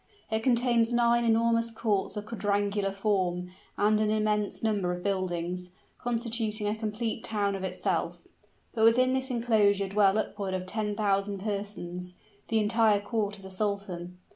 It 0.31 0.41
contains 0.41 0.91
nine 0.91 1.23
enormous 1.23 1.69
courts 1.69 2.17
of 2.17 2.25
quadrangular 2.25 2.91
form, 2.91 3.51
and 3.77 3.99
an 3.99 4.09
immense 4.09 4.63
number 4.63 4.91
of 4.91 5.03
buildings 5.03 5.69
constituting 5.99 6.67
a 6.67 6.75
complete 6.75 7.23
town 7.23 7.53
of 7.53 7.63
itself. 7.63 8.23
But 8.73 8.83
within 8.83 9.13
this 9.13 9.29
inclosure 9.29 9.89
dwell 9.89 10.17
upward 10.17 10.55
of 10.55 10.65
ten 10.65 10.95
thousand 10.95 11.41
persons 11.41 12.15
the 12.47 12.57
entire 12.57 12.99
court 12.99 13.37
of 13.37 13.43
the 13.43 13.51
sultan. 13.51 14.17